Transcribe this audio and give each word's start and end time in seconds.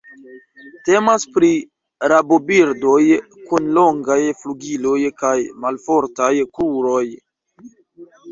Temas 0.87 1.25
pri 1.35 1.49
rabobirdoj 2.11 3.01
kun 3.51 3.69
longaj 3.77 4.17
flugiloj 4.41 4.97
kaj 5.23 5.35
malfortaj 5.65 6.33
kruroj. 6.59 7.05